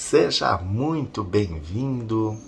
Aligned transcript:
Seja 0.00 0.56
muito 0.58 1.24
bem-vindo 1.24 2.38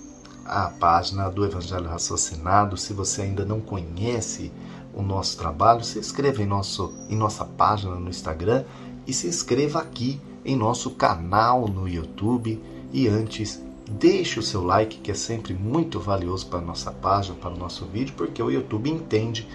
à 0.45 0.69
página 0.69 1.29
do 1.29 1.45
Evangelho 1.45 1.89
Raciocinado. 1.89 2.77
Se 2.77 2.93
você 2.93 3.23
ainda 3.23 3.45
não 3.45 3.61
conhece 3.61 4.53
o 4.95 5.03
nosso 5.03 5.37
trabalho, 5.37 5.83
se 5.83 5.99
inscreva 5.99 6.41
em, 6.41 6.47
nosso, 6.47 6.95
em 7.09 7.17
nossa 7.17 7.45
página 7.45 7.97
no 7.97 8.09
Instagram 8.09 8.65
e 9.05 9.13
se 9.13 9.27
inscreva 9.27 9.81
aqui 9.81 10.21
em 10.45 10.55
nosso 10.55 10.93
canal 10.93 11.67
no 11.67 11.89
YouTube. 11.89 12.63
E 12.93 13.09
antes, 13.09 13.60
deixe 13.90 14.38
o 14.38 14.44
seu 14.44 14.64
like, 14.64 14.98
que 14.98 15.10
é 15.10 15.14
sempre 15.14 15.53
muito 15.53 15.98
valioso 15.98 16.46
para 16.46 16.60
a 16.60 16.64
nossa 16.64 16.92
página, 16.92 17.34
para 17.34 17.50
o 17.52 17.58
nosso 17.58 17.84
vídeo, 17.84 18.14
porque 18.16 18.40
o 18.40 18.50
YouTube 18.50 18.88
entende 18.88 19.46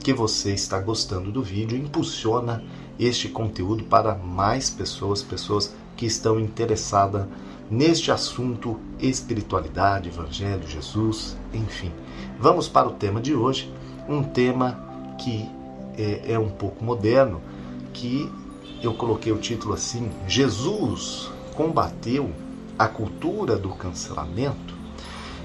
que 0.00 0.12
você 0.12 0.52
está 0.52 0.80
gostando 0.80 1.30
do 1.30 1.42
vídeo, 1.42 1.78
impulsiona 1.78 2.64
este 2.98 3.28
conteúdo 3.28 3.84
para 3.84 4.14
mais 4.16 4.68
pessoas, 4.68 5.22
pessoas 5.22 5.72
que 5.96 6.06
estão 6.06 6.38
interessadas 6.38 7.26
neste 7.70 8.10
assunto 8.10 8.78
espiritualidade, 8.98 10.08
evangelho, 10.08 10.66
Jesus, 10.68 11.36
enfim. 11.52 11.92
Vamos 12.38 12.68
para 12.68 12.88
o 12.88 12.92
tema 12.92 13.20
de 13.20 13.34
hoje, 13.34 13.72
um 14.08 14.22
tema 14.22 15.14
que 15.18 15.48
é, 15.96 16.32
é 16.32 16.38
um 16.38 16.50
pouco 16.50 16.84
moderno, 16.84 17.40
que 17.92 18.30
eu 18.82 18.94
coloquei 18.94 19.32
o 19.32 19.38
título 19.38 19.74
assim: 19.74 20.10
Jesus 20.26 21.30
combateu 21.54 22.30
a 22.78 22.86
cultura 22.86 23.56
do 23.56 23.70
cancelamento. 23.70 24.74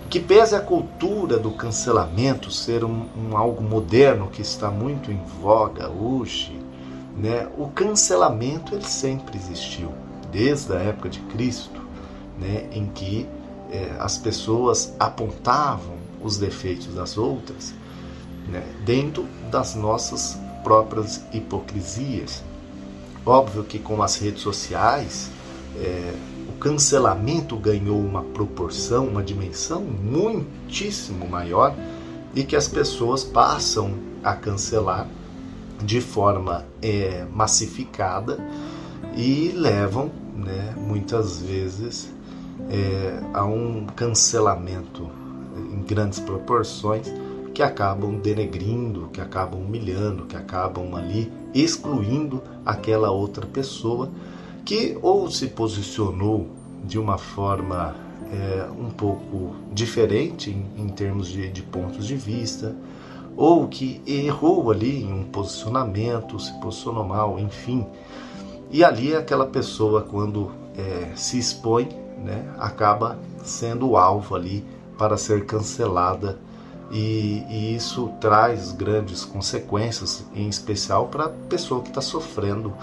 Que 0.10 0.20
pese 0.20 0.56
a 0.56 0.60
cultura 0.60 1.38
do 1.38 1.52
cancelamento 1.52 2.50
ser 2.50 2.84
um, 2.84 3.06
um 3.16 3.38
algo 3.38 3.62
moderno 3.62 4.28
que 4.28 4.42
está 4.42 4.72
muito 4.72 5.12
em 5.12 5.22
voga 5.40 5.88
hoje, 5.88 6.60
né, 7.16 7.48
o 7.58 7.68
cancelamento 7.68 8.74
ele 8.74 8.86
sempre 8.86 9.38
existiu 9.38 9.92
desde 10.32 10.74
a 10.74 10.80
época 10.80 11.10
de 11.10 11.20
Cristo, 11.22 11.82
né, 12.40 12.68
em 12.72 12.88
que 12.88 13.28
é, 13.72 13.96
as 14.00 14.18
pessoas 14.18 14.94
apontavam 15.00 15.98
os 16.22 16.38
defeitos 16.38 16.94
das 16.94 17.18
outras 17.18 17.74
né, 18.48 18.64
dentro 18.86 19.26
das 19.52 19.76
nossas 19.76 20.38
próprias 20.64 21.22
hipocrisias. 21.32 22.44
Óbvio 23.26 23.64
que 23.64 23.80
com 23.80 24.02
as 24.02 24.16
redes 24.16 24.42
sociais 24.42 25.30
é, 25.78 26.14
o 26.48 26.54
cancelamento 26.60 27.56
ganhou 27.56 28.00
uma 28.00 28.24
proporção, 28.24 29.08
uma 29.08 29.24
dimensão 29.24 29.82
muitíssimo 29.82 31.28
maior 31.28 31.76
e 32.36 32.44
que 32.44 32.56
as 32.56 32.68
pessoas 32.68 33.24
passam 33.24 33.94
a 34.24 34.34
cancelar 34.34 35.08
de 35.84 36.02
forma 36.02 36.66
é, 36.82 37.26
massificada 37.32 38.40
e 39.16 39.52
levam, 39.56 40.12
né, 40.40 40.74
muitas 40.78 41.42
vezes, 41.42 42.12
é, 42.70 43.20
a 43.34 43.46
um 43.46 43.86
cancelamento 43.96 45.10
em 45.72 45.82
grandes 45.84 46.20
proporções 46.20 47.12
que 47.54 47.64
acabam 47.64 48.16
denegrindo, 48.20 49.10
que 49.12 49.20
acabam 49.20 49.62
humilhando, 49.62 50.26
que 50.26 50.36
acabam 50.36 50.96
ali 50.96 51.32
excluindo 51.54 52.42
aquela 52.66 53.12
outra 53.12 53.46
pessoa 53.46 54.10
que 54.64 54.98
ou 55.02 55.30
se 55.30 55.48
posicionou 55.48 56.48
de 56.84 57.00
uma 57.00 57.18
forma 57.18 57.96
é, 58.32 58.68
um 58.80 58.90
pouco 58.90 59.56
diferente 59.74 60.52
em, 60.52 60.84
em 60.84 60.88
termos 60.90 61.28
de, 61.28 61.50
de 61.50 61.62
pontos 61.64 62.06
de 62.06 62.16
vista, 62.16 62.76
ou 63.36 63.68
que 63.68 64.02
errou 64.06 64.70
ali 64.70 65.04
em 65.04 65.14
um 65.14 65.24
posicionamento, 65.24 66.40
se 66.40 66.54
posicionou 66.60 67.04
mal, 67.04 67.40
enfim. 67.40 67.86
E 68.70 68.84
ali 68.84 69.16
aquela 69.16 69.48
pessoa, 69.48 70.02
quando 70.02 70.52
é, 70.78 71.12
se 71.16 71.40
expõe, 71.40 71.90
né, 72.24 72.46
acaba 72.60 73.18
sendo 73.44 73.98
alvo 73.98 74.36
ali 74.36 74.64
para 74.98 75.18
ser 75.18 75.46
cancelada. 75.46 76.38
E, 76.92 77.44
e 77.50 77.76
isso 77.76 78.12
traz 78.20 78.72
grandes 78.72 79.24
consequências, 79.24 80.26
em 80.34 80.50
especial 80.50 81.08
para 81.08 81.26
a 81.26 81.30
pessoa 81.30 81.82
que 81.82 81.90
está 81.90 82.02
sofrendo 82.02 82.74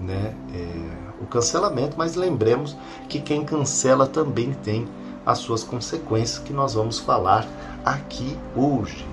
né, 0.00 0.34
é, 0.54 1.22
o 1.22 1.26
cancelamento. 1.26 1.96
Mas 1.98 2.14
lembremos 2.14 2.76
que 3.08 3.20
quem 3.20 3.44
cancela 3.44 4.06
também 4.06 4.52
tem 4.52 4.86
as 5.24 5.38
suas 5.38 5.64
consequências, 5.64 6.38
que 6.38 6.52
nós 6.52 6.74
vamos 6.74 6.98
falar 6.98 7.46
aqui 7.84 8.38
hoje. 8.54 9.06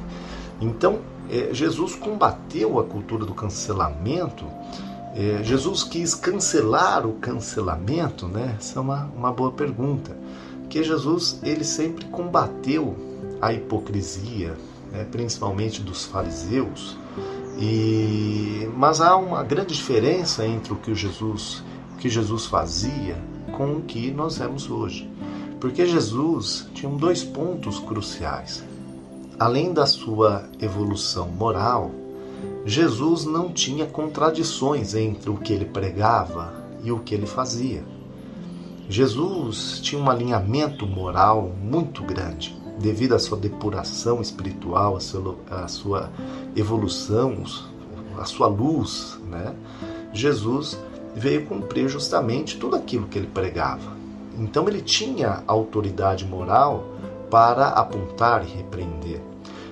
Então, 0.62 1.00
é, 1.30 1.50
Jesus 1.52 1.96
combateu 1.96 2.80
a 2.80 2.84
cultura 2.84 3.26
do 3.26 3.34
cancelamento 3.34 4.46
é, 5.16 5.44
Jesus 5.44 5.84
quis 5.84 6.16
cancelar 6.16 7.06
o 7.06 7.14
cancelamento, 7.14 8.28
né? 8.28 8.56
Essa 8.58 8.80
é 8.80 8.82
uma, 8.82 9.06
uma 9.16 9.32
boa 9.32 9.52
pergunta. 9.52 10.16
Porque 10.62 10.84
Jesus 10.84 11.40
ele 11.44 11.64
sempre 11.64 12.06
combateu 12.06 12.98
a 13.40 13.54
hipocrisia, 13.54 14.58
né? 14.92 15.06
principalmente 15.12 15.82
dos 15.82 16.06
fariseus. 16.06 16.98
E 17.60 18.68
mas 18.76 19.00
há 19.00 19.16
uma 19.16 19.44
grande 19.44 19.76
diferença 19.76 20.48
entre 20.48 20.74
o 20.74 20.78
que 20.78 20.96
Jesus, 20.96 21.64
o 21.94 21.98
que 21.98 22.10
Jesus 22.10 22.48
fazia 22.48 23.16
com 23.56 23.74
o 23.74 23.82
que 23.82 24.10
nós 24.10 24.40
vemos 24.40 24.68
hoje. 24.68 25.08
Porque 25.60 25.86
Jesus 25.86 26.68
tinha 26.74 26.92
dois 26.92 27.24
pontos 27.24 27.80
cruciais. 27.80 28.64
Além 29.40 29.74
da 29.74 29.86
sua 29.86 30.50
evolução 30.60 31.28
moral, 31.28 31.92
Jesus 32.66 33.26
não 33.26 33.52
tinha 33.52 33.86
contradições 33.86 34.96
entre 34.96 35.30
o 35.30 35.36
que 35.36 35.52
ele 35.52 35.66
pregava 35.66 36.54
e 36.82 36.92
o 36.94 37.00
que 37.00 37.14
ele 37.14 37.26
fazia. 37.26 37.84
Jesus 38.90 39.80
tinha 39.82 40.02
um 40.02 40.10
alinhamento 40.10 40.88
moral 40.88 41.52
muito 41.62 42.04
grande, 42.04 42.58
devido 42.80 43.16
à 43.16 43.20
sua 43.20 43.38
depuração 43.38 44.22
espiritual, 44.22 44.98
à 45.50 45.68
sua 45.68 46.10
evolução, 46.56 47.44
à 48.18 48.24
sua 48.24 48.48
luz. 48.48 49.20
Né? 49.30 49.54
Jesus 50.14 50.80
veio 51.14 51.46
cumprir 51.46 51.90
justamente 51.90 52.58
tudo 52.58 52.78
aquilo 52.78 53.08
que 53.08 53.18
ele 53.18 53.28
pregava. 53.28 53.92
Então 54.38 54.70
ele 54.70 54.82
tinha 54.82 55.44
autoridade 55.48 56.26
moral 56.26 56.86
para 57.30 57.68
apontar 57.68 58.46
e 58.46 58.48
repreender. 58.50 59.22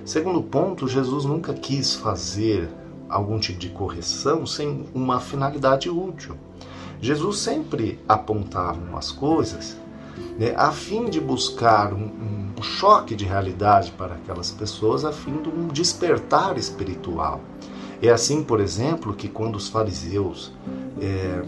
Segundo 0.04 0.42
ponto, 0.42 0.88
Jesus 0.88 1.26
nunca 1.26 1.54
quis 1.54 1.96
fazer 1.96 2.70
algum 3.12 3.40
tipo 3.40 3.60
de 3.60 3.70
correção 3.70 4.46
sem 4.46 4.86
uma 4.94 5.20
finalidade 5.20 5.90
útil. 5.90 6.36
Jesus 7.02 7.40
sempre 7.40 8.00
apontava 8.08 8.80
umas 8.80 9.12
coisas 9.12 9.78
né, 10.38 10.54
a 10.56 10.72
fim 10.72 11.10
de 11.10 11.20
buscar 11.20 11.94
um, 11.94 12.52
um, 12.58 12.64
choque 12.64 13.16
de 13.16 13.26
realidade 13.26 13.92
para 13.92 14.14
aquelas 14.14 14.52
pessoas, 14.52 15.04
a 15.04 15.12
fim 15.12 15.42
de 15.42 15.50
um 15.50 15.68
despertar 15.68 16.58
espiritual. 16.58 17.42
É 18.02 18.10
assim, 18.10 18.44
por 18.44 18.60
exemplo, 18.60 19.14
que 19.14 19.28
quando 19.28 19.56
os 19.56 19.68
fariseus 19.68 20.52
é, 21.00 21.44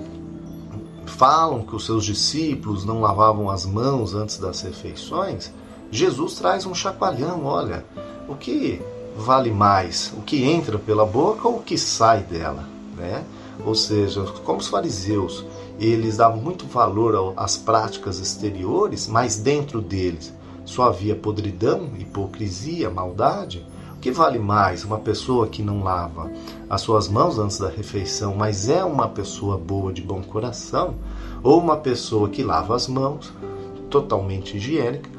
falam 1.05 1.63
que 1.63 1.75
os 1.75 1.85
seus 1.85 2.03
discípulos 2.03 2.83
não 2.83 2.99
lavavam 2.99 3.49
as 3.49 3.65
mãos 3.65 4.15
antes 4.15 4.37
das 4.37 4.61
refeições, 4.61 5.51
Jesus 5.91 6.35
traz 6.35 6.65
um 6.65 6.73
chacoalhão, 6.73 7.45
olha, 7.45 7.85
o 8.27 8.35
que 8.35 8.81
vale 9.15 9.51
mais 9.51 10.13
o 10.17 10.21
que 10.21 10.43
entra 10.43 10.77
pela 10.77 11.05
boca 11.05 11.47
ou 11.47 11.57
o 11.57 11.63
que 11.63 11.77
sai 11.77 12.21
dela, 12.21 12.67
né? 12.97 13.23
Ou 13.65 13.75
seja, 13.75 14.23
como 14.43 14.59
os 14.59 14.67
fariseus, 14.67 15.45
eles 15.79 16.17
davam 16.17 16.41
muito 16.41 16.65
valor 16.65 17.33
às 17.37 17.57
práticas 17.57 18.19
exteriores, 18.19 19.07
mas 19.07 19.37
dentro 19.37 19.81
deles 19.81 20.33
só 20.65 20.83
havia 20.83 21.15
podridão, 21.15 21.89
hipocrisia, 21.99 22.89
maldade. 22.89 23.65
O 23.95 23.99
que 23.99 24.11
vale 24.11 24.39
mais? 24.39 24.83
Uma 24.83 24.99
pessoa 24.99 25.47
que 25.47 25.61
não 25.61 25.83
lava 25.83 26.31
as 26.69 26.81
suas 26.81 27.07
mãos 27.07 27.37
antes 27.37 27.59
da 27.59 27.69
refeição, 27.69 28.35
mas 28.35 28.69
é 28.69 28.83
uma 28.83 29.07
pessoa 29.07 29.57
boa 29.57 29.93
de 29.93 30.01
bom 30.01 30.21
coração, 30.21 30.95
ou 31.41 31.59
uma 31.59 31.77
pessoa 31.77 32.29
que 32.29 32.43
lava 32.43 32.75
as 32.75 32.87
mãos, 32.87 33.31
totalmente 33.89 34.57
higiênica, 34.57 35.09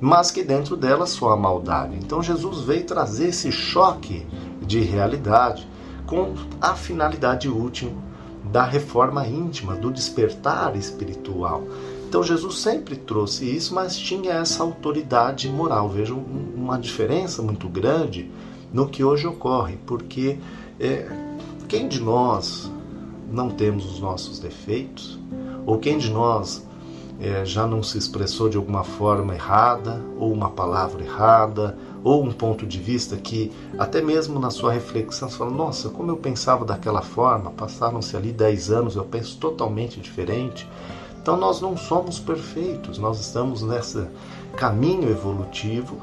mas 0.00 0.30
que 0.30 0.42
dentro 0.42 0.76
dela 0.76 1.06
só 1.06 1.30
há 1.30 1.36
maldade. 1.36 1.96
Então 1.96 2.22
Jesus 2.22 2.60
veio 2.60 2.84
trazer 2.84 3.28
esse 3.28 3.50
choque 3.50 4.26
de 4.60 4.80
realidade 4.80 5.66
com 6.06 6.34
a 6.60 6.74
finalidade 6.74 7.48
última 7.48 8.06
da 8.50 8.64
reforma 8.64 9.26
íntima, 9.26 9.74
do 9.74 9.90
despertar 9.90 10.76
espiritual. 10.76 11.64
Então 12.08 12.22
Jesus 12.22 12.58
sempre 12.58 12.96
trouxe 12.96 13.44
isso, 13.44 13.74
mas 13.74 13.96
tinha 13.96 14.34
essa 14.34 14.62
autoridade 14.62 15.48
moral. 15.48 15.88
Vejam 15.88 16.18
uma 16.54 16.78
diferença 16.78 17.42
muito 17.42 17.68
grande 17.68 18.30
no 18.72 18.88
que 18.88 19.02
hoje 19.02 19.26
ocorre, 19.26 19.76
porque 19.84 20.38
é, 20.78 21.08
quem 21.68 21.88
de 21.88 22.00
nós 22.00 22.70
não 23.30 23.50
temos 23.50 23.84
os 23.84 23.98
nossos 23.98 24.38
defeitos? 24.38 25.18
Ou 25.66 25.78
quem 25.78 25.98
de 25.98 26.10
nós 26.10 26.64
é, 27.20 27.44
já 27.44 27.66
não 27.66 27.82
se 27.82 27.96
expressou 27.96 28.48
de 28.48 28.56
alguma 28.56 28.84
forma 28.84 29.34
errada, 29.34 30.02
ou 30.18 30.32
uma 30.32 30.50
palavra 30.50 31.02
errada, 31.02 31.76
ou 32.04 32.22
um 32.22 32.32
ponto 32.32 32.66
de 32.66 32.78
vista 32.78 33.16
que, 33.16 33.50
até 33.78 34.00
mesmo 34.00 34.38
na 34.38 34.50
sua 34.50 34.72
reflexão, 34.72 35.28
você 35.28 35.36
fala: 35.36 35.50
Nossa, 35.50 35.88
como 35.88 36.10
eu 36.10 36.16
pensava 36.16 36.64
daquela 36.64 37.02
forma, 37.02 37.50
passaram-se 37.50 38.16
ali 38.16 38.32
10 38.32 38.70
anos, 38.70 38.96
eu 38.96 39.04
penso 39.04 39.38
totalmente 39.38 40.00
diferente. 40.00 40.68
Então 41.26 41.36
nós 41.36 41.60
não 41.60 41.76
somos 41.76 42.20
perfeitos, 42.20 42.98
nós 42.98 43.18
estamos 43.18 43.60
nesse 43.60 44.06
caminho 44.56 45.10
evolutivo, 45.10 45.96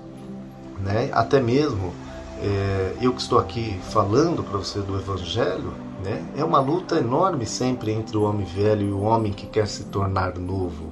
né? 0.84 1.10
até 1.14 1.40
mesmo 1.40 1.94
é, 2.42 2.98
eu 3.00 3.14
que 3.14 3.22
estou 3.22 3.40
aqui 3.40 3.80
falando 3.90 4.44
para 4.44 4.58
você 4.58 4.82
do 4.82 4.98
Evangelho, 4.98 5.74
né? 6.04 6.22
é 6.36 6.44
uma 6.44 6.60
luta 6.60 6.98
enorme 6.98 7.46
sempre 7.46 7.94
entre 7.94 8.18
o 8.18 8.24
homem 8.24 8.46
velho 8.46 8.86
e 8.86 8.92
o 8.92 9.00
homem 9.00 9.32
que 9.32 9.48
quer 9.48 9.66
se 9.66 9.86
tornar 9.86 10.38
novo. 10.38 10.92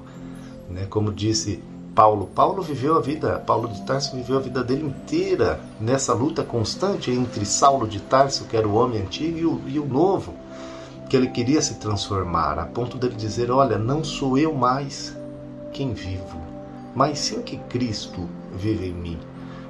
Né? 0.71 0.87
Como 0.89 1.11
disse 1.11 1.61
Paulo, 1.93 2.27
Paulo 2.27 2.61
viveu 2.61 2.97
a 2.97 3.01
vida, 3.01 3.39
Paulo 3.45 3.67
de 3.67 3.81
Tarso 3.81 4.15
viveu 4.15 4.37
a 4.37 4.41
vida 4.41 4.63
dele 4.63 4.85
inteira 4.85 5.59
nessa 5.79 6.13
luta 6.13 6.43
constante 6.43 7.11
entre 7.11 7.45
Saulo 7.45 7.87
de 7.87 7.99
Tarso, 7.99 8.45
que 8.45 8.55
era 8.55 8.67
o 8.67 8.75
homem 8.75 9.01
antigo, 9.01 9.37
e 9.37 9.45
o, 9.45 9.61
e 9.67 9.79
o 9.79 9.85
novo, 9.85 10.33
que 11.09 11.17
ele 11.17 11.27
queria 11.27 11.61
se 11.61 11.75
transformar, 11.75 12.57
a 12.57 12.65
ponto 12.65 12.97
dele 12.97 13.15
dizer: 13.15 13.51
Olha, 13.51 13.77
não 13.77 14.03
sou 14.03 14.37
eu 14.37 14.53
mais 14.53 15.17
quem 15.73 15.93
vivo, 15.93 16.39
mas 16.95 17.19
sim 17.19 17.41
que 17.41 17.57
Cristo 17.57 18.29
vive 18.55 18.87
em 18.87 18.93
mim. 18.93 19.19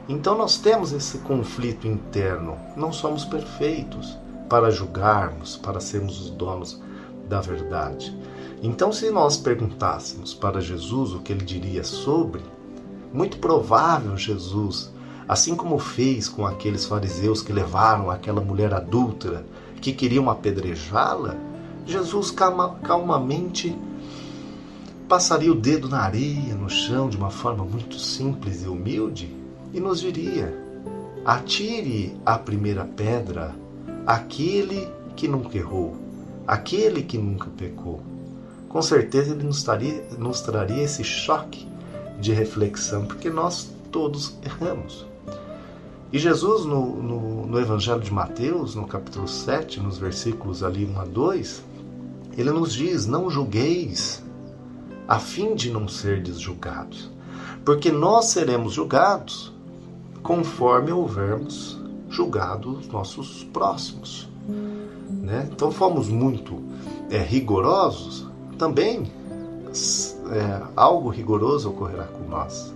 Então 0.07 0.37
nós 0.37 0.57
temos 0.57 0.91
esse 0.91 1.19
conflito 1.19 1.87
interno. 1.87 2.57
Não 2.75 2.91
somos 2.91 3.25
perfeitos 3.25 4.17
para 4.49 4.69
julgarmos, 4.69 5.57
para 5.57 5.79
sermos 5.79 6.19
os 6.19 6.29
donos 6.29 6.79
da 7.31 7.39
verdade. 7.39 8.13
Então, 8.61 8.91
se 8.91 9.09
nós 9.09 9.37
perguntássemos 9.37 10.33
para 10.33 10.59
Jesus 10.59 11.13
o 11.13 11.19
que 11.19 11.31
ele 11.31 11.45
diria 11.45 11.83
sobre, 11.83 12.41
muito 13.13 13.37
provável 13.37 14.17
Jesus, 14.17 14.91
assim 15.27 15.55
como 15.55 15.79
fez 15.79 16.27
com 16.27 16.45
aqueles 16.45 16.85
fariseus 16.85 17.41
que 17.41 17.53
levaram 17.53 18.11
aquela 18.11 18.41
mulher 18.41 18.73
adúltera 18.73 19.45
que 19.79 19.93
queriam 19.93 20.29
apedrejá-la, 20.29 21.37
Jesus 21.85 22.29
calma, 22.29 22.75
calmamente 22.83 23.75
passaria 25.07 25.51
o 25.51 25.55
dedo 25.55 25.87
na 25.87 26.01
areia, 26.01 26.53
no 26.53 26.69
chão, 26.69 27.09
de 27.09 27.15
uma 27.15 27.31
forma 27.31 27.63
muito 27.63 27.97
simples 27.97 28.63
e 28.63 28.67
humilde 28.67 29.33
e 29.73 29.79
nos 29.79 30.01
diria: 30.01 30.53
atire 31.25 32.13
a 32.25 32.37
primeira 32.37 32.83
pedra 32.85 33.55
aquele 34.05 34.87
que 35.15 35.27
nunca 35.27 35.57
errou, 35.57 35.95
aquele 36.51 37.01
que 37.01 37.17
nunca 37.17 37.47
pecou. 37.55 38.01
Com 38.67 38.81
certeza 38.81 39.31
ele 39.31 39.43
nos 39.43 39.63
traria, 39.63 40.03
nos 40.17 40.41
traria 40.41 40.83
esse 40.83 41.01
choque 41.01 41.65
de 42.19 42.33
reflexão, 42.33 43.05
porque 43.05 43.29
nós 43.29 43.71
todos 43.89 44.35
erramos. 44.43 45.05
E 46.11 46.19
Jesus, 46.19 46.65
no, 46.65 47.01
no, 47.01 47.47
no, 47.47 47.57
Evangelho 47.57 48.01
de 48.01 48.11
Mateus, 48.11 48.75
no 48.75 48.85
capítulo 48.85 49.29
7, 49.29 49.79
nos 49.79 49.97
versículos 49.97 50.61
ali 50.61 50.85
1 50.85 50.99
a 50.99 51.05
2, 51.05 51.63
ele 52.37 52.51
nos 52.51 52.73
diz: 52.73 53.05
Não 53.05 53.29
julgueis, 53.29 54.21
a 55.07 55.19
fim 55.19 55.55
de 55.55 55.71
não 55.71 55.87
serdes 55.87 56.37
julgados, 56.37 57.09
porque 57.63 57.93
nós 57.93 58.25
seremos 58.25 58.73
julgados 58.73 59.53
conforme 60.21 60.91
houvermos 60.91 61.79
julgado 62.09 62.77
os 62.77 62.89
nossos 62.89 63.45
próximos. 63.45 64.29
Né? 65.21 65.47
Então 65.51 65.71
fomos 65.71 66.09
muito 66.09 66.61
é, 67.09 67.19
rigorosos, 67.19 68.27
também 68.57 69.11
é, 70.31 70.61
algo 70.75 71.09
rigoroso 71.09 71.69
ocorrerá 71.69 72.05
com 72.05 72.27
nós. 72.27 72.73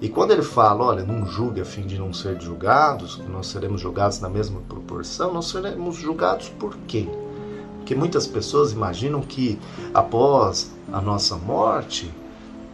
E 0.00 0.08
quando 0.08 0.32
ele 0.32 0.42
fala, 0.42 0.84
olha, 0.84 1.04
não 1.04 1.26
julgue 1.26 1.60
a 1.60 1.64
fim 1.64 1.82
de 1.82 1.96
não 1.96 2.12
ser 2.12 2.40
julgados, 2.40 3.20
nós 3.28 3.46
seremos 3.46 3.80
julgados 3.80 4.20
na 4.20 4.28
mesma 4.28 4.60
proporção, 4.68 5.32
nós 5.32 5.46
seremos 5.46 5.96
julgados 5.96 6.48
por 6.48 6.76
quem? 6.88 7.08
Porque 7.76 7.94
muitas 7.94 8.26
pessoas 8.26 8.72
imaginam 8.72 9.20
que 9.20 9.60
após 9.94 10.72
a 10.92 11.00
nossa 11.00 11.36
morte 11.36 12.10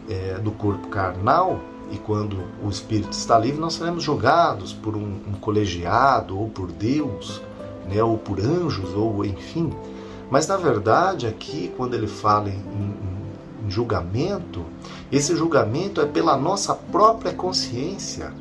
é, 0.09 0.39
do 0.39 0.51
corpo 0.51 0.87
carnal, 0.87 1.59
e 1.91 1.97
quando 1.97 2.37
o 2.63 2.69
espírito 2.69 3.11
está 3.11 3.37
livre, 3.37 3.59
nós 3.59 3.73
seremos 3.73 4.03
julgados 4.03 4.73
por 4.73 4.95
um, 4.95 5.19
um 5.27 5.33
colegiado, 5.39 6.39
ou 6.39 6.49
por 6.49 6.71
Deus, 6.71 7.41
né, 7.89 8.03
ou 8.03 8.17
por 8.17 8.39
anjos, 8.39 8.93
ou 8.93 9.25
enfim. 9.25 9.71
Mas 10.29 10.47
na 10.47 10.57
verdade, 10.57 11.27
aqui, 11.27 11.71
quando 11.75 11.95
ele 11.95 12.07
fala 12.07 12.49
em, 12.49 12.53
em, 12.53 13.65
em 13.65 13.71
julgamento, 13.71 14.63
esse 15.11 15.35
julgamento 15.35 15.99
é 16.01 16.05
pela 16.05 16.37
nossa 16.37 16.73
própria 16.75 17.33
consciência. 17.33 18.31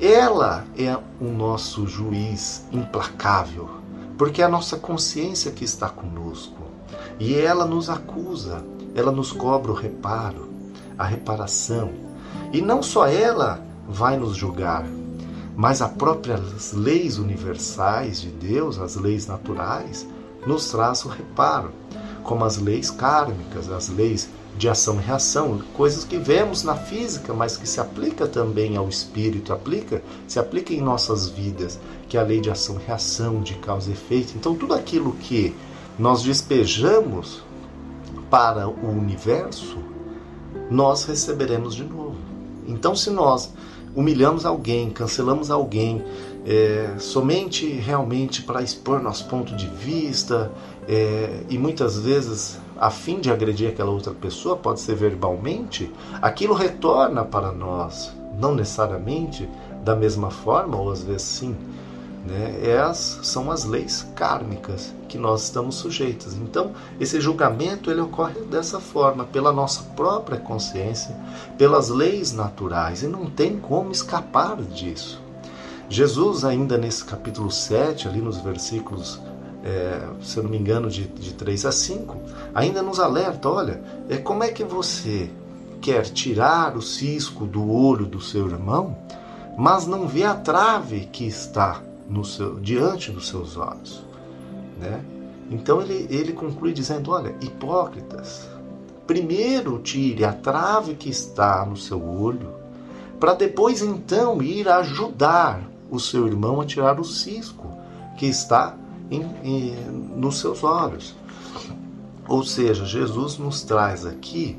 Ela 0.00 0.64
é 0.76 0.94
o 1.18 1.24
nosso 1.24 1.86
juiz 1.86 2.66
implacável, 2.70 3.70
porque 4.18 4.42
é 4.42 4.44
a 4.44 4.48
nossa 4.48 4.76
consciência 4.76 5.50
que 5.50 5.64
está 5.64 5.88
conosco. 5.88 6.66
E 7.18 7.34
ela 7.34 7.64
nos 7.64 7.88
acusa, 7.88 8.62
ela 8.94 9.10
nos 9.10 9.32
cobra 9.32 9.72
o 9.72 9.74
reparo, 9.74 10.50
a 10.98 11.04
reparação, 11.04 11.90
e 12.52 12.60
não 12.60 12.82
só 12.82 13.06
ela 13.06 13.64
vai 13.88 14.18
nos 14.18 14.36
julgar, 14.36 14.84
mas 15.56 15.80
as 15.80 15.90
próprias 15.92 16.72
leis 16.74 17.16
universais 17.16 18.20
de 18.20 18.28
Deus, 18.28 18.78
as 18.78 18.94
leis 18.94 19.26
naturais, 19.26 20.06
nos 20.46 20.70
traz 20.70 21.04
o 21.04 21.08
reparo, 21.08 21.72
como 22.22 22.44
as 22.44 22.58
leis 22.58 22.90
kármicas, 22.90 23.70
as 23.70 23.88
leis 23.88 24.28
de 24.58 24.68
ação 24.68 25.00
e 25.00 25.04
reação, 25.04 25.60
coisas 25.74 26.04
que 26.04 26.18
vemos 26.18 26.62
na 26.62 26.74
física, 26.74 27.32
mas 27.32 27.56
que 27.56 27.68
se 27.68 27.80
aplica 27.80 28.26
também 28.26 28.76
ao 28.76 28.88
espírito, 28.88 29.52
aplica, 29.52 30.02
se 30.28 30.38
aplica 30.38 30.72
em 30.72 30.80
nossas 30.80 31.28
vidas, 31.28 31.80
que 32.08 32.16
é 32.16 32.20
a 32.20 32.24
lei 32.24 32.40
de 32.40 32.50
ação 32.50 32.78
e 32.78 32.84
reação, 32.86 33.40
de 33.40 33.54
causa 33.54 33.90
e 33.90 33.92
efeito. 33.94 34.34
Então 34.36 34.54
tudo 34.54 34.74
aquilo 34.74 35.12
que 35.12 35.54
nós 35.98 36.22
despejamos 36.22 37.42
para 38.30 38.68
o 38.68 38.90
universo, 38.90 39.78
nós 40.70 41.04
receberemos 41.04 41.74
de 41.74 41.84
novo. 41.84 42.16
Então, 42.66 42.96
se 42.96 43.10
nós 43.10 43.52
humilhamos 43.96 44.44
alguém, 44.44 44.90
cancelamos 44.90 45.50
alguém, 45.50 46.04
é, 46.46 46.94
somente 46.98 47.66
realmente 47.66 48.42
para 48.42 48.62
expor 48.62 49.02
nosso 49.02 49.26
ponto 49.26 49.56
de 49.56 49.66
vista 49.66 50.52
é, 50.86 51.40
e 51.48 51.58
muitas 51.58 51.98
vezes 51.98 52.60
a 52.78 52.90
fim 52.90 53.18
de 53.18 53.30
agredir 53.30 53.70
aquela 53.70 53.90
outra 53.90 54.12
pessoa, 54.12 54.56
pode 54.56 54.80
ser 54.80 54.94
verbalmente, 54.94 55.90
aquilo 56.20 56.52
retorna 56.54 57.24
para 57.24 57.50
nós, 57.50 58.12
não 58.38 58.54
necessariamente 58.54 59.48
da 59.82 59.96
mesma 59.96 60.30
forma, 60.30 60.76
ou 60.76 60.90
às 60.90 61.02
vezes 61.02 61.22
sim, 61.22 61.56
né? 62.26 62.58
É 62.62 62.78
as, 62.78 63.20
são 63.22 63.50
as 63.50 63.64
leis 63.64 64.06
kármicas 64.14 64.92
que 65.08 65.16
nós 65.16 65.44
estamos 65.44 65.76
sujeitos. 65.76 66.34
Então, 66.34 66.72
esse 67.00 67.20
julgamento 67.20 67.90
ele 67.90 68.00
ocorre 68.00 68.40
dessa 68.42 68.80
forma, 68.80 69.24
pela 69.24 69.52
nossa 69.52 69.82
própria 69.94 70.38
consciência, 70.38 71.16
pelas 71.56 71.88
leis 71.88 72.32
naturais, 72.32 73.02
e 73.02 73.06
não 73.06 73.26
tem 73.26 73.58
como 73.58 73.92
escapar 73.92 74.56
disso. 74.56 75.22
Jesus, 75.88 76.44
ainda 76.44 76.76
nesse 76.76 77.04
capítulo 77.04 77.50
7, 77.50 78.08
ali 78.08 78.20
nos 78.20 78.38
versículos, 78.38 79.20
é, 79.64 80.08
se 80.20 80.36
eu 80.36 80.42
não 80.42 80.50
me 80.50 80.58
engano, 80.58 80.90
de, 80.90 81.06
de 81.06 81.32
3 81.34 81.64
a 81.64 81.72
5, 81.72 82.16
ainda 82.54 82.82
nos 82.82 82.98
alerta: 82.98 83.48
olha, 83.48 83.80
é, 84.08 84.16
como 84.16 84.42
é 84.42 84.48
que 84.48 84.64
você 84.64 85.30
quer 85.80 86.02
tirar 86.02 86.76
o 86.76 86.82
cisco 86.82 87.46
do 87.46 87.70
olho 87.70 88.06
do 88.06 88.20
seu 88.20 88.48
irmão, 88.48 88.96
mas 89.56 89.86
não 89.86 90.08
vê 90.08 90.24
a 90.24 90.34
trave 90.34 91.08
que 91.12 91.24
está 91.24 91.80
no 92.08 92.24
seu, 92.24 92.58
diante 92.60 93.10
dos 93.10 93.28
seus 93.28 93.56
olhos. 93.56 94.02
Né? 94.78 95.04
Então 95.50 95.80
ele, 95.80 96.06
ele 96.10 96.32
conclui 96.32 96.72
dizendo: 96.72 97.10
Olha, 97.10 97.34
hipócritas, 97.40 98.48
primeiro 99.06 99.78
tire 99.78 100.24
a 100.24 100.32
trave 100.32 100.94
que 100.94 101.08
está 101.08 101.64
no 101.64 101.76
seu 101.76 102.02
olho, 102.02 102.54
para 103.18 103.34
depois 103.34 103.82
então 103.82 104.42
ir 104.42 104.68
ajudar 104.68 105.62
o 105.90 106.00
seu 106.00 106.26
irmão 106.26 106.60
a 106.60 106.66
tirar 106.66 106.98
o 107.00 107.04
cisco 107.04 107.72
que 108.16 108.26
está 108.26 108.76
em, 109.10 109.22
em, 109.44 109.74
nos 110.16 110.38
seus 110.40 110.64
olhos. 110.64 111.14
Ou 112.28 112.44
seja, 112.44 112.84
Jesus 112.84 113.38
nos 113.38 113.62
traz 113.62 114.04
aqui 114.04 114.58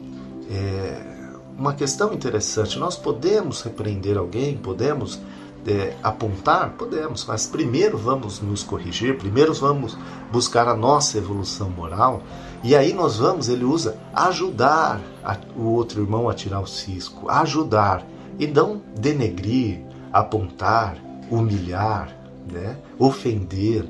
é, 0.49 1.17
uma 1.57 1.73
questão 1.73 2.13
interessante. 2.13 2.79
Nós 2.79 2.95
podemos 2.95 3.61
repreender 3.61 4.17
alguém, 4.17 4.55
podemos 4.55 5.19
é, 5.67 5.95
apontar? 6.01 6.71
Podemos, 6.77 7.25
mas 7.25 7.45
primeiro 7.45 7.97
vamos 7.97 8.39
nos 8.39 8.63
corrigir, 8.63 9.17
primeiro 9.17 9.53
vamos 9.53 9.97
buscar 10.31 10.67
a 10.67 10.75
nossa 10.75 11.17
evolução 11.17 11.69
moral, 11.69 12.23
e 12.63 12.75
aí 12.75 12.93
nós 12.93 13.17
vamos, 13.17 13.49
ele 13.49 13.65
usa 13.65 13.97
ajudar 14.13 15.01
a, 15.23 15.37
o 15.55 15.65
outro 15.73 16.01
irmão 16.01 16.29
a 16.29 16.33
tirar 16.33 16.61
o 16.61 16.67
cisco, 16.67 17.29
ajudar, 17.29 18.05
e 18.39 18.47
não 18.47 18.81
denegrir, 18.97 19.81
apontar, 20.13 20.97
humilhar, 21.29 22.15
né? 22.51 22.77
ofender. 22.97 23.85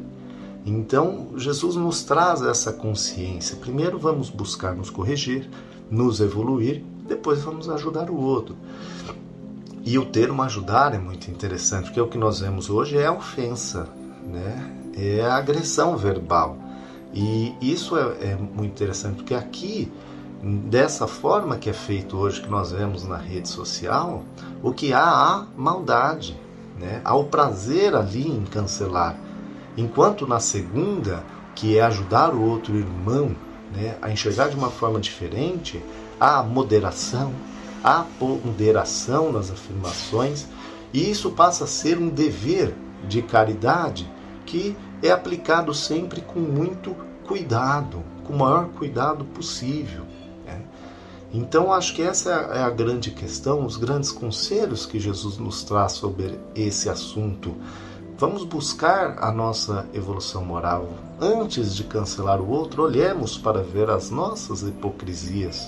Então, 0.65 1.29
Jesus 1.37 1.75
nos 1.75 2.03
traz 2.03 2.41
essa 2.41 2.73
consciência. 2.73 3.57
Primeiro 3.57 3.99
vamos 3.99 4.29
buscar 4.29 4.75
nos 4.75 4.89
corrigir, 4.89 5.49
nos 5.89 6.19
evoluir, 6.19 6.83
depois 7.07 7.41
vamos 7.41 7.69
ajudar 7.69 8.09
o 8.09 8.19
outro. 8.19 8.55
E 9.87 9.97
o 9.97 10.05
termo 10.05 10.43
ajudar 10.43 10.93
é 10.93 10.97
muito 10.97 11.31
interessante, 11.31 11.85
porque 11.85 12.01
o 12.01 12.07
que 12.07 12.17
nós 12.17 12.41
vemos 12.41 12.69
hoje 12.69 12.97
é 12.97 13.05
a 13.05 13.13
ofensa, 13.13 13.87
né? 14.21 14.69
é 14.97 15.21
a 15.21 15.37
agressão 15.37 15.95
verbal. 15.95 16.57
E 17.13 17.55
isso 17.61 17.97
é, 17.97 18.31
é 18.31 18.35
muito 18.35 18.65
interessante, 18.65 19.15
porque 19.15 19.33
aqui 19.33 19.89
dessa 20.43 21.07
forma 21.07 21.55
que 21.55 21.69
é 21.69 21.73
feito 21.73 22.17
hoje, 22.17 22.41
que 22.41 22.49
nós 22.49 22.73
vemos 22.73 23.05
na 23.05 23.15
rede 23.15 23.47
social, 23.47 24.25
o 24.61 24.73
que 24.73 24.91
há 24.91 25.05
a 25.05 25.47
maldade, 25.55 26.37
né? 26.77 26.99
há 27.05 27.15
o 27.15 27.23
prazer 27.23 27.95
ali 27.95 28.27
em 28.27 28.43
cancelar. 28.43 29.15
Enquanto 29.77 30.27
na 30.27 30.41
segunda, 30.41 31.23
que 31.55 31.77
é 31.77 31.81
ajudar 31.81 32.33
o 32.33 32.43
outro 32.43 32.75
irmão 32.75 33.33
né, 33.73 33.97
a 34.01 34.11
enxergar 34.11 34.49
de 34.49 34.57
uma 34.57 34.69
forma 34.69 34.99
diferente, 34.99 35.81
há 36.19 36.43
moderação, 36.43 37.31
há 37.83 38.05
ponderação 38.19 39.31
nas 39.31 39.51
afirmações, 39.51 40.45
e 40.93 41.09
isso 41.09 41.31
passa 41.31 41.65
a 41.65 41.67
ser 41.67 41.97
um 41.97 42.09
dever 42.09 42.73
de 43.07 43.21
caridade 43.21 44.09
que 44.45 44.75
é 45.03 45.11
aplicado 45.11 45.73
sempre 45.73 46.21
com 46.21 46.39
muito 46.39 46.95
cuidado, 47.27 48.01
com 48.23 48.33
o 48.33 48.37
maior 48.39 48.69
cuidado 48.69 49.25
possível. 49.25 50.03
Né? 50.45 50.61
Então, 51.33 51.71
acho 51.71 51.93
que 51.93 52.01
essa 52.01 52.31
é 52.31 52.63
a 52.63 52.69
grande 52.69 53.11
questão, 53.11 53.65
os 53.65 53.77
grandes 53.77 54.11
conselhos 54.11 54.85
que 54.85 54.99
Jesus 54.99 55.37
nos 55.37 55.63
traz 55.63 55.91
sobre 55.93 56.39
esse 56.55 56.89
assunto. 56.89 57.55
Vamos 58.17 58.43
buscar 58.43 59.17
a 59.19 59.31
nossa 59.31 59.85
evolução 59.93 60.43
moral. 60.43 60.89
Antes 61.19 61.75
de 61.75 61.83
cancelar 61.83 62.41
o 62.41 62.49
outro, 62.49 62.81
olhemos 62.83 63.37
para 63.37 63.61
ver 63.61 63.89
as 63.91 64.09
nossas 64.09 64.63
hipocrisias. 64.63 65.67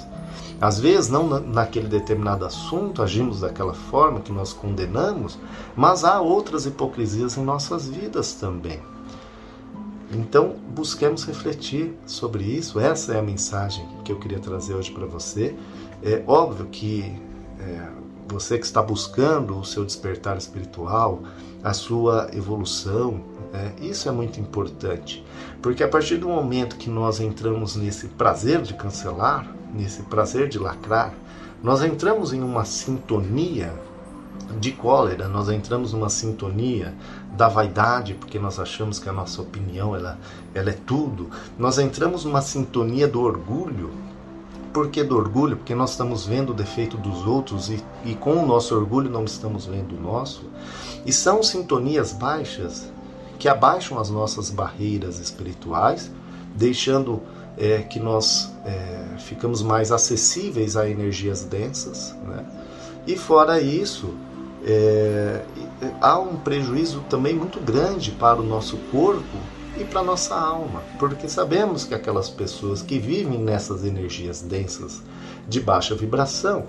Às 0.60 0.80
vezes, 0.80 1.10
não 1.10 1.28
naquele 1.40 1.88
determinado 1.88 2.46
assunto 2.46 3.02
agimos 3.02 3.42
daquela 3.42 3.74
forma 3.74 4.20
que 4.20 4.32
nós 4.32 4.52
condenamos, 4.52 5.40
mas 5.76 6.04
há 6.04 6.20
outras 6.20 6.66
hipocrisias 6.66 7.38
em 7.38 7.44
nossas 7.44 7.88
vidas 7.88 8.34
também. 8.34 8.80
Então, 10.12 10.56
busquemos 10.70 11.24
refletir 11.24 11.94
sobre 12.06 12.44
isso. 12.44 12.80
Essa 12.80 13.14
é 13.14 13.20
a 13.20 13.22
mensagem 13.22 13.88
que 14.04 14.12
eu 14.12 14.20
queria 14.20 14.40
trazer 14.40 14.74
hoje 14.74 14.92
para 14.92 15.06
você. 15.06 15.56
É 16.02 16.24
óbvio 16.26 16.66
que 16.66 17.16
é, 17.60 17.88
você 18.28 18.58
que 18.58 18.66
está 18.66 18.82
buscando 18.82 19.60
o 19.60 19.64
seu 19.64 19.86
despertar 19.86 20.38
espiritual, 20.38 21.22
a 21.64 21.74
sua 21.74 22.30
evolução, 22.34 23.22
é, 23.54 23.86
isso 23.86 24.08
é 24.08 24.12
muito 24.12 24.40
importante. 24.40 25.24
Porque 25.62 25.84
a 25.84 25.88
partir 25.88 26.18
do 26.18 26.30
momento 26.30 26.78
que 26.78 26.90
nós 26.90 27.20
entramos 27.20 27.76
nesse 27.76 28.08
prazer 28.08 28.62
de 28.62 28.74
cancelar, 28.74 29.59
nesse 29.74 30.04
prazer 30.04 30.48
de 30.48 30.58
lacrar, 30.60 31.14
nós 31.62 31.84
entramos 31.84 32.34
em 32.34 32.42
uma 32.42 32.66
sintonia 32.66 33.74
de 34.60 34.72
cólera, 34.72 35.28
nós 35.28 35.50
entramos 35.50 35.94
numa 35.94 36.10
sintonia 36.10 36.94
da 37.36 37.48
vaidade, 37.48 38.14
porque 38.14 38.40
nós 38.40 38.60
achamos 38.60 38.98
que 38.98 39.08
a 39.10 39.14
nossa 39.14 39.42
opinião 39.42 39.96
ela, 39.96 40.18
ela 40.54 40.70
é 40.70 40.78
tudo. 40.86 41.30
Nós 41.58 41.78
entramos 41.78 42.26
numa 42.26 42.42
sintonia 42.42 43.08
do 43.08 43.22
orgulho. 43.22 43.92
Por 44.74 44.90
que 44.90 45.04
do 45.04 45.18
orgulho? 45.18 45.58
Porque 45.58 45.76
nós 45.76 45.92
estamos 45.92 46.26
vendo 46.26 46.52
o 46.52 46.54
defeito 46.54 46.98
dos 46.98 47.26
outros 47.26 47.70
e, 47.70 47.84
e 48.06 48.16
com 48.16 48.44
o 48.44 48.46
nosso 48.46 48.76
orgulho 48.76 49.10
não 49.10 49.26
estamos 49.26 49.66
vendo 49.66 49.96
o 49.96 50.02
nosso. 50.02 50.50
E 51.06 51.12
são 51.12 51.44
sintonias 51.44 52.14
baixas 52.14 52.92
que 53.38 53.48
abaixam 53.48 54.00
as 54.00 54.10
nossas 54.10 54.50
barreiras 54.50 55.20
espirituais, 55.20 56.12
deixando 56.56 57.22
é, 57.58 57.79
que 57.79 58.00
nós 58.00 58.53
é, 58.65 59.18
ficamos 59.18 59.62
mais 59.62 59.91
acessíveis 59.91 60.77
a 60.77 60.89
energias 60.89 61.44
densas. 61.44 62.15
Né? 62.24 62.46
E 63.08 63.15
fora 63.18 63.60
isso, 63.60 64.13
é, 64.65 65.44
há 66.01 66.20
um 66.20 66.38
prejuízo 66.38 67.03
também 67.10 67.34
muito 67.34 67.60
grande 67.60 68.12
para 68.12 68.39
o 68.39 68.44
nosso 68.44 68.77
corpo 68.91 69.38
e 69.77 69.84
para 69.84 70.01
a 70.01 70.03
nossa 70.03 70.36
alma, 70.36 70.84
porque 70.98 71.29
sabemos 71.29 71.86
que 71.86 71.94
aquelas 71.94 72.29
pessoas 72.29 72.82
que 72.82 73.00
vivem 73.00 73.39
nessas 73.39 73.86
energias 73.86 74.41
densas 74.41 75.01
de 75.48 75.62
baixa 75.62 75.96
vibração 75.96 76.65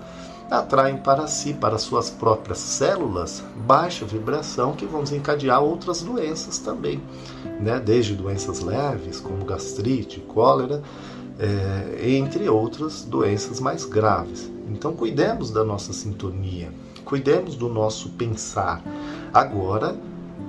atraem 0.51 0.97
para 0.97 1.27
si, 1.27 1.53
para 1.53 1.77
suas 1.77 2.09
próprias 2.09 2.57
células, 2.57 3.41
baixa 3.65 4.05
vibração 4.05 4.73
que 4.73 4.85
vão 4.85 5.01
desencadear 5.01 5.63
outras 5.63 6.01
doenças 6.01 6.57
também, 6.57 7.01
né? 7.57 7.79
desde 7.79 8.13
doenças 8.13 8.59
leves, 8.59 9.21
como 9.21 9.45
gastrite, 9.45 10.19
cólera, 10.19 10.83
é, 11.39 12.09
entre 12.17 12.49
outras 12.49 13.03
doenças 13.03 13.61
mais 13.61 13.85
graves. 13.85 14.51
Então, 14.67 14.93
cuidemos 14.93 15.51
da 15.51 15.63
nossa 15.63 15.93
sintonia, 15.93 16.69
cuidemos 17.05 17.55
do 17.55 17.69
nosso 17.69 18.09
pensar. 18.09 18.83
Agora, 19.33 19.95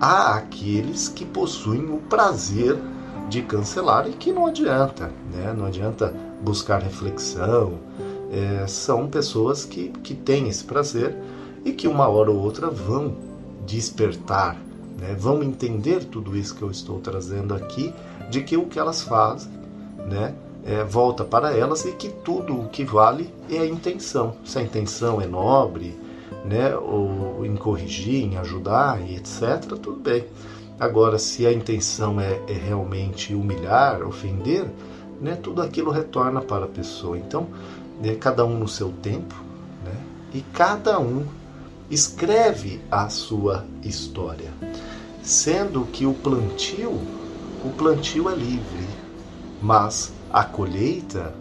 há 0.00 0.34
aqueles 0.34 1.08
que 1.08 1.24
possuem 1.24 1.84
o 1.84 1.98
prazer 1.98 2.76
de 3.28 3.40
cancelar 3.42 4.08
e 4.08 4.12
que 4.12 4.32
não 4.32 4.46
adianta, 4.46 5.12
né? 5.32 5.54
não 5.56 5.66
adianta 5.66 6.12
buscar 6.42 6.82
reflexão. 6.82 7.78
É, 8.32 8.66
são 8.66 9.08
pessoas 9.08 9.64
que, 9.64 9.88
que 10.02 10.14
têm 10.14 10.48
esse 10.48 10.64
prazer 10.64 11.14
e 11.64 11.72
que 11.72 11.86
uma 11.86 12.08
hora 12.08 12.30
ou 12.30 12.38
outra 12.38 12.70
vão 12.70 13.14
despertar, 13.66 14.56
né? 14.98 15.14
vão 15.18 15.42
entender 15.42 16.04
tudo 16.06 16.36
isso 16.36 16.54
que 16.54 16.62
eu 16.62 16.70
estou 16.70 16.98
trazendo 16.98 17.54
aqui, 17.54 17.92
de 18.30 18.42
que 18.42 18.56
o 18.56 18.66
que 18.66 18.78
elas 18.78 19.02
fazem 19.02 19.62
né? 20.06 20.34
É, 20.64 20.84
volta 20.84 21.24
para 21.24 21.56
elas 21.56 21.84
e 21.84 21.92
que 21.92 22.08
tudo 22.08 22.60
o 22.60 22.68
que 22.68 22.84
vale 22.84 23.28
é 23.50 23.58
a 23.58 23.66
intenção. 23.66 24.36
Se 24.44 24.58
a 24.58 24.62
intenção 24.62 25.20
é 25.20 25.26
nobre, 25.26 25.98
né, 26.44 26.76
ou 26.76 27.44
em 27.44 27.56
corrigir, 27.56 28.24
em 28.24 28.36
ajudar 28.36 29.00
e 29.02 29.16
etc., 29.16 29.60
tudo 29.66 29.96
bem. 29.96 30.24
Agora, 30.78 31.18
se 31.18 31.46
a 31.46 31.52
intenção 31.52 32.20
é, 32.20 32.40
é 32.46 32.52
realmente 32.52 33.34
humilhar, 33.34 34.02
ofender, 34.02 34.66
né, 35.20 35.36
tudo 35.40 35.62
aquilo 35.62 35.90
retorna 35.90 36.40
para 36.40 36.64
a 36.64 36.68
pessoa. 36.68 37.18
Então, 37.18 37.48
né, 38.02 38.16
cada 38.16 38.44
um 38.44 38.58
no 38.58 38.68
seu 38.68 38.90
tempo, 38.90 39.34
né, 39.84 39.94
e 40.34 40.40
cada 40.52 40.98
um 40.98 41.24
escreve 41.90 42.80
a 42.90 43.08
sua 43.08 43.64
história, 43.82 44.50
sendo 45.22 45.84
que 45.86 46.04
o 46.04 46.12
plantio, 46.12 46.90
o 47.64 47.70
plantio 47.76 48.28
é 48.28 48.34
livre, 48.34 48.88
mas 49.60 50.12
a 50.32 50.42
colheita, 50.42 51.32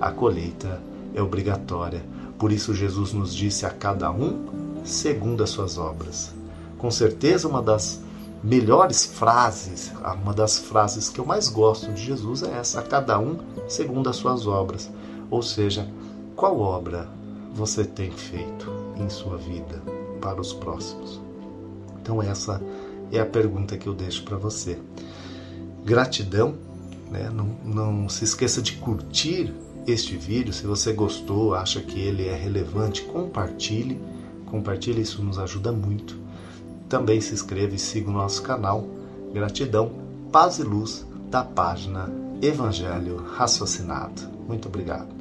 a 0.00 0.10
colheita 0.10 0.80
é 1.14 1.20
obrigatória. 1.20 2.02
Por 2.38 2.50
isso 2.50 2.74
Jesus 2.74 3.12
nos 3.12 3.34
disse 3.34 3.66
a 3.66 3.70
cada 3.70 4.10
um 4.10 4.80
segundo 4.84 5.42
as 5.42 5.50
suas 5.50 5.76
obras. 5.76 6.32
Com 6.78 6.90
certeza 6.90 7.46
uma 7.46 7.60
das 7.60 8.00
melhores 8.42 9.04
frases, 9.04 9.92
uma 10.22 10.32
das 10.32 10.58
frases 10.58 11.10
que 11.10 11.20
eu 11.20 11.26
mais 11.26 11.48
gosto 11.48 11.92
de 11.92 12.02
Jesus 12.02 12.42
é 12.42 12.58
essa: 12.58 12.80
a 12.80 12.82
cada 12.82 13.18
um 13.18 13.38
segundo 13.68 14.08
as 14.08 14.16
suas 14.16 14.46
obras. 14.46 14.88
Ou 15.30 15.42
seja, 15.42 15.88
qual 16.34 16.58
obra 16.58 17.08
você 17.54 17.84
tem 17.84 18.10
feito 18.10 18.70
em 18.96 19.08
sua 19.08 19.36
vida 19.36 19.82
para 20.20 20.40
os 20.40 20.52
próximos? 20.52 21.20
Então 22.00 22.22
essa 22.22 22.60
é 23.12 23.20
a 23.20 23.26
pergunta 23.26 23.76
que 23.76 23.86
eu 23.86 23.94
deixo 23.94 24.24
para 24.24 24.36
você. 24.36 24.78
Gratidão, 25.84 26.54
né? 27.10 27.30
não, 27.30 27.56
não 27.64 28.08
se 28.08 28.24
esqueça 28.24 28.60
de 28.60 28.72
curtir 28.74 29.52
este 29.86 30.16
vídeo. 30.16 30.52
Se 30.52 30.66
você 30.66 30.92
gostou, 30.92 31.54
acha 31.54 31.80
que 31.80 32.00
ele 32.00 32.26
é 32.26 32.36
relevante, 32.36 33.02
compartilhe. 33.02 34.00
Compartilhe, 34.46 35.02
isso 35.02 35.22
nos 35.22 35.38
ajuda 35.38 35.72
muito. 35.72 36.18
Também 36.88 37.20
se 37.20 37.34
inscreva 37.34 37.74
e 37.74 37.78
siga 37.78 38.10
o 38.10 38.12
nosso 38.12 38.42
canal. 38.42 38.86
Gratidão, 39.32 39.92
paz 40.32 40.58
e 40.58 40.62
luz 40.62 41.06
da 41.30 41.44
página 41.44 42.10
Evangelho 42.42 43.16
Raciocinado. 43.36 44.22
Muito 44.48 44.66
obrigado. 44.66 45.19